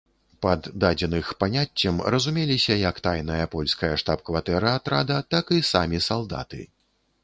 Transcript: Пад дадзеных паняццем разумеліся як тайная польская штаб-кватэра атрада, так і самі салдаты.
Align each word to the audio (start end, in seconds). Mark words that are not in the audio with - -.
Пад 0.43 0.69
дадзеных 0.83 1.29
паняццем 1.43 2.01
разумеліся 2.17 2.79
як 2.87 3.03
тайная 3.11 3.45
польская 3.55 3.93
штаб-кватэра 4.05 4.77
атрада, 4.83 5.23
так 5.35 5.45
і 5.61 5.65
самі 5.75 6.07
салдаты. 6.13 6.69